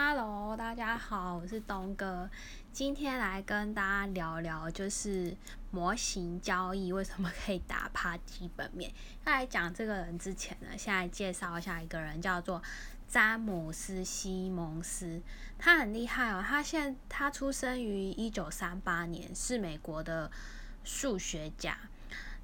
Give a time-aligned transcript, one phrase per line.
[0.00, 2.30] Hello，大家好，我是东哥，
[2.72, 5.36] 今天来跟大家聊聊，就是
[5.72, 8.92] 模型交易为什么可以打趴基本面。
[9.24, 12.62] 在讲这个人之前呢，先来介绍一下一个人，叫做
[13.08, 15.20] 詹姆斯·西蒙斯，
[15.58, 16.44] 他很厉害哦。
[16.46, 20.30] 他现他出生于一九三八年，是美国的
[20.84, 21.76] 数学家，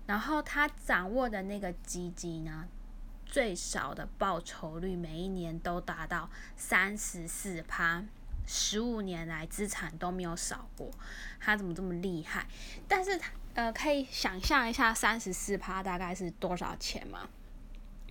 [0.06, 2.66] 然后他掌握的那个基金呢？
[3.34, 8.04] 最少的报酬率每一年都达到三十四趴，
[8.46, 10.88] 十五年来资产都没有少过，
[11.40, 12.46] 他怎么这么厉害？
[12.86, 13.20] 但是
[13.54, 17.28] 呃，可以想象一下三十四趴大概是多少钱吗？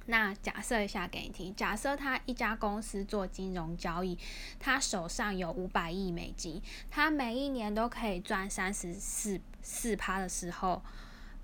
[0.07, 4.19] 那假设一下给你听，假设他一家公司做金融交易，
[4.59, 6.61] 他手上有五百亿美金，
[6.91, 10.83] 他每一年都可以赚三十四四趴的时候。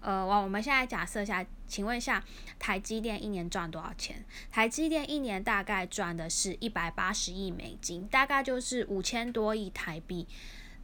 [0.02, 2.24] 呃，我我们现在假设一下，请问一下，
[2.58, 4.24] 台积电一年赚多少钱？
[4.50, 10.28] 台积电一年大概赚的是一百八十亿美金，大概就是五千多亿台币。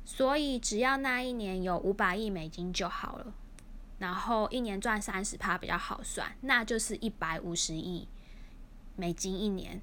[0.03, 3.33] 所以只要那一年有五百亿美金就好了，
[3.99, 8.07] 然后一年赚三十趴比较好算，那就是一百五十亿
[8.95, 9.81] 美金一年，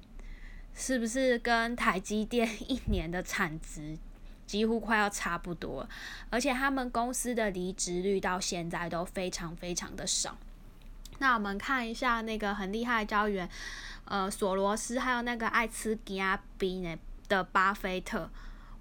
[0.73, 3.97] 是不是跟台积电一年的产值？
[4.45, 5.87] 几乎快要差不多，
[6.29, 10.37] 而且他们公司的离职率到现在都非常非常的少。
[11.19, 13.49] 那我们看一下那个很厉害的教员，
[14.05, 16.97] 呃，索罗斯还有那个爱吃加比呢
[17.29, 18.29] 的巴菲特，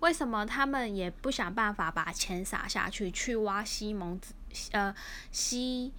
[0.00, 4.34] 为什么他们也不想办法把钱撒下去去挖西蒙子
[4.72, 4.94] 呃
[5.30, 5.92] 西？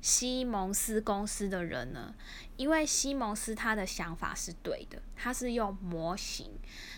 [0.00, 2.14] 西蒙斯公司的人呢？
[2.56, 6.50] 因为西蒙斯他的想法是对的，他是用模型，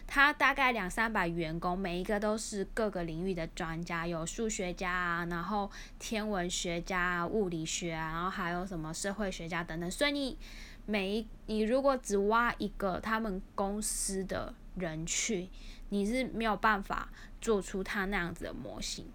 [0.07, 9.91] 他大概两三百员工，每一个都是各个领域的专家，有数学家啊，然后天文学家、物理学啊，然后还有什么社会学家等等。
[9.91, 10.39] 所以你
[10.87, 15.49] 每一你如果只挖一个他们公司的人去，
[15.89, 17.09] 你是没有办法
[17.41, 19.07] 做出他那样子的模型。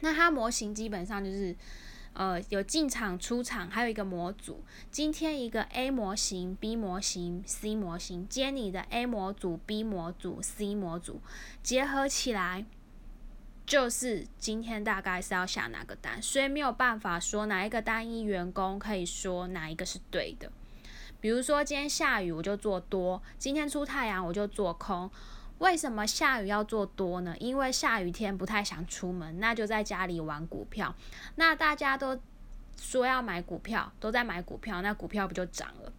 [0.00, 1.54] 那他模型基本上就是。
[2.14, 4.62] 呃，有进场、出场，还有一个模组。
[4.90, 11.20] 今天一个 A 模型、B 模型、C 模型，接你的 A 模组、B 模组、C 模组
[11.62, 12.66] 结合起来，
[13.64, 20.52] 就是今天大概是要下哪个单，所以没有办法说哪一个单一员工可以说哪一个是对的。
[21.20, 25.10] 比如说今天下雨我就做多，今天出太阳我就做空。
[25.62, 27.36] 为什么下雨要做多呢？
[27.38, 30.92] 因为下雨天不太想出门，那就在家里玩股票。
[31.36, 32.20] 那大家都
[32.76, 35.92] 说要买股票，都在买股票，那股票不就涨了？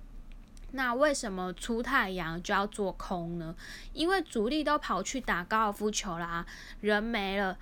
[0.72, 3.56] 那为什么出太阳就要做空呢？
[3.94, 6.46] 因为主力都跑去打高尔夫球啦，
[6.81, 7.57] 人没了，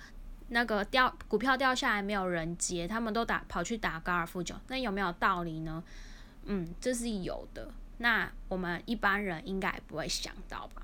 [0.48, 5.84] 那个掉股票掉下来没有人接，他们都打跑去打高尔夫球，那有没有道理呢？
[6.46, 7.70] 嗯，这是有的。
[7.98, 10.82] 那我们一般人应该不会想到吧？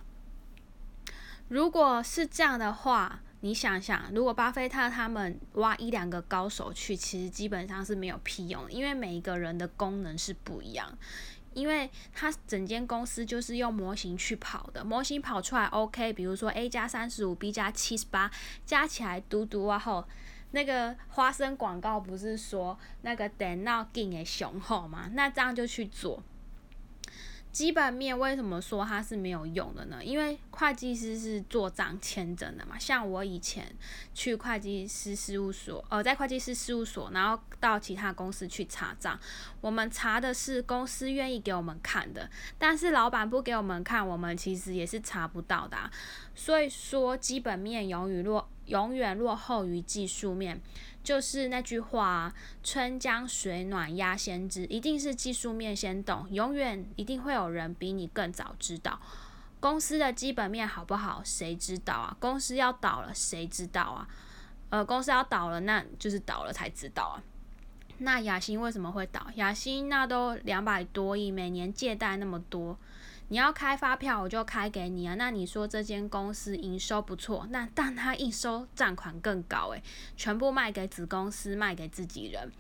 [1.49, 10.97] 如果是这样的话，你想想，如果巴菲特他们挖一两个高手去，其实基本上是没有屁用，因为每一个人的功能是不一样。
[11.55, 18.31] 因为他整间公司就是用模型去跑的，模型跑出来 OK，比如说 A 加三十五，B 加七十八，
[18.65, 20.07] 加起来嘟嘟啊吼，
[20.53, 25.11] 那个花生广告不是说那个电脑更的雄厚吗？
[25.15, 26.23] 那这样就去做。
[27.51, 30.05] 基本面为什么说它是没有用的呢？
[30.05, 32.79] 因为会计师是做账签证的嘛。
[32.79, 33.75] 像我以前
[34.15, 39.19] 去会计师事务所，呃，在会计师事务所，然后到其他公司去查账，
[39.61, 45.77] 我们查的是公司愿意给我们看的，但是老板不给我们看，我们其实也是查不到的。
[46.35, 50.61] 所以说，基本面永远落永远落后于技术面。
[51.09, 59.01] 就是那句话，春江水暖鸭先知，一定是技术面先懂，永远一定会有人比你更早知道。
[59.59, 62.15] 公司的基本面好不好，谁知道啊？
[62.21, 64.07] 公司要倒了，谁知道啊？
[64.69, 67.17] 呃，公司要倒了，那就是倒了才知道啊。
[67.97, 69.27] 那雅欣为什么会倒？
[69.37, 72.79] 雅欣那都两百多亿，每年借贷那么多。
[73.29, 75.15] 你要开发票，我就开给你啊。
[75.15, 79.83] 那你说这间公司营收不错，那但它应收账款更高诶，
[80.17, 82.51] 全部卖给子公司，卖给自己人。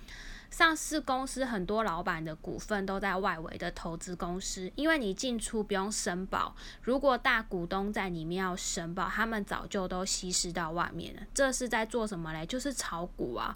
[0.51, 6.57] 上市公司很多老板的股份都在外围的投资公司，因为你进出不用申报。
[6.81, 11.23] 如果大股东在里面要申报，他们早就都稀释到外面了。
[11.35, 12.47] 这是在做什么嘞？
[12.47, 13.55] 就是炒股啊。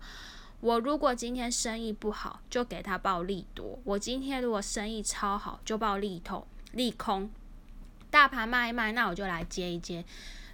[0.61, 6.47] 我如果今天生意不好，就给他报利多；我今天如果生意超好，就报利透。
[6.73, 7.31] 利空，
[8.11, 10.05] 大盘卖一卖，那我就来接一接。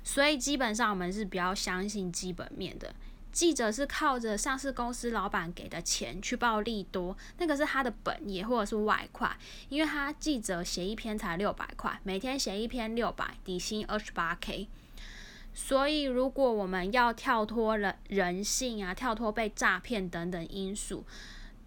[0.04, 2.94] 所以基本上我们是比较相信基本面的。
[3.30, 9.36] 记者是靠着上市公司老板给的钱去报利多，那个是他的本业或者是外快，
[9.68, 14.66] 因为他记者写一篇才六百块，每天写一篇六百，底薪二十八 K。
[15.54, 21.04] 所以，如果我们要跳脱人人性啊，跳脱被诈骗等等因素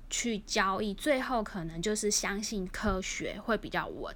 [0.10, 4.16] 去交易，最后可能就是相信科学会比较稳。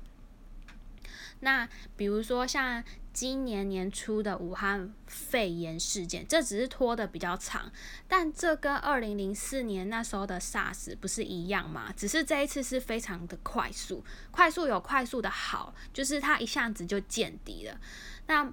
[1.42, 2.84] 那比如说像
[3.14, 7.72] 今年年初的武汉肺炎事件，这只是拖的比较长，
[8.08, 11.94] 但这跟二零零四年那时候的 SARS 不是一样吗？
[11.96, 17.80] 只是这一次是非常的快速，快速有快速的好，就是它一下子就见底了。
[18.28, 18.52] 那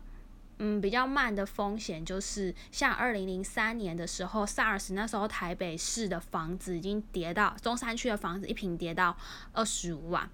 [0.58, 9.16] 嗯，比较慢的风险就是像二零零三年的时候，SARS 那时候台北市的房子已经跌到中山区的房子一平跌到
[9.52, 10.30] 二十五万。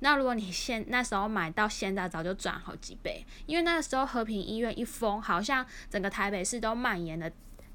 [0.00, 7.30] 那如果你现那时候买到现在，早就赚好几倍，因为那个时候和平医院一封，好像整个台北市都蔓延了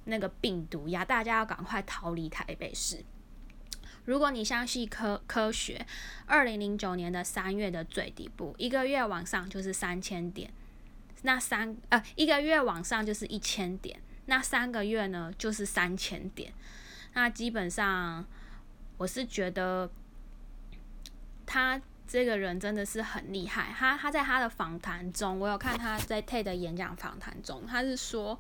[0.06, 3.04] 那个病毒呀，大家要赶快逃离台北市。
[4.06, 5.86] 如果你相信科科学，
[6.26, 10.52] 二零零九年的三月的最底部，一个月往上就是三千点。
[11.22, 16.52] 那三呃一个月往上就是一千点，那三个月呢就是三千点。
[17.14, 18.26] 那基本上
[18.98, 19.90] 我是觉得
[21.46, 23.74] 他这个人真的是很厉害。
[23.78, 28.40] 他他在他的访谈中，我有看他在 TED 演讲访谈中，他是说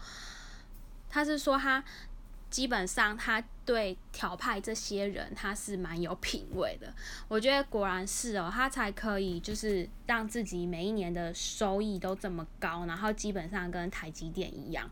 [1.09, 1.83] 他是说他。
[2.53, 6.93] 基本上，他对调派这些人，他是蛮有品味的。
[7.27, 14.87] 我觉得果然是哦，他才可以就是让自己每一年的收益都这么高，然后基本上跟台积电一样，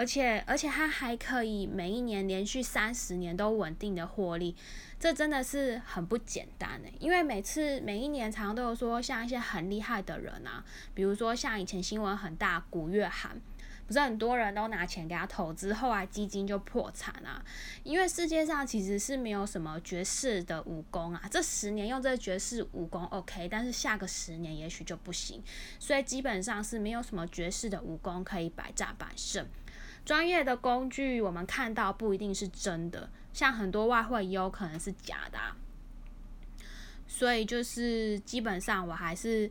[0.00, 4.56] 而且而且他还可以每一年连续三十年都稳定的获利，
[4.98, 6.94] 这真的是很不简单诶。
[6.98, 10.64] 因为每次每一年常常都有说，像一些很厉害的人啊，
[10.94, 13.38] 比如说像以前新闻很大古月涵。
[13.86, 17.44] 不是很多人都拿钱给他投资，后来基金就破产啊。
[17.82, 21.20] 因为世界上其实是没有什么绝世的武功啊。
[21.28, 25.42] 这十年用这绝世武功 OK，但是下个十年也许就不行。
[25.80, 29.44] 所以基本上是没有什么绝世的武功可以百战百胜。
[30.10, 35.38] 专业的工具我们看到不一定是真的，像很多外汇也有可能是假的。
[37.06, 39.48] 所以就是基本上我还是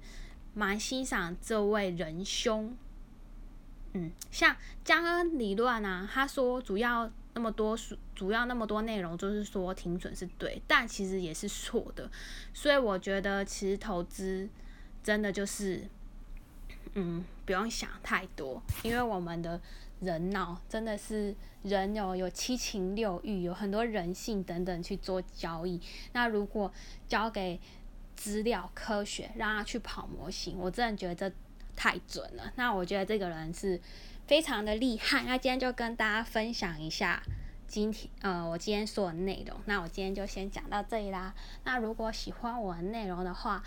[0.53, 2.75] 蛮欣赏这位仁兄。
[3.94, 4.53] 嗯，像
[4.83, 7.73] 江恩理论啊，他说主要那么多
[8.13, 12.12] 主要那么多内容，就是说停损是对，但其实也是错的。
[12.53, 14.50] 所以我觉得其实投资
[15.01, 15.88] 真的就是，
[16.95, 19.62] 嗯，不用想太多，因为我们的
[20.00, 25.81] 人脑真的是人有有七情六欲，有很多人性等等去做交易。
[26.13, 26.72] 那如果
[27.07, 27.60] 交给
[28.16, 31.36] 资料科学，让他去跑模型，我真的觉得这。
[31.81, 33.80] 太准了，那我觉得这个人是
[34.28, 35.24] 非常的厉害。
[35.24, 37.24] 那今天就跟大家分享一下
[37.69, 39.57] 今天呃我今天说的内容。
[39.63, 41.34] 那我今天就先讲到这里啦。
[41.63, 43.63] 那如果喜欢我的内容的话，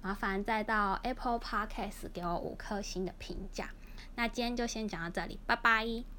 [0.00, 3.70] 麻烦再到 Apple Podcast 给我五颗星的评价。
[4.16, 6.15] 那今天就先讲到这里，拜拜。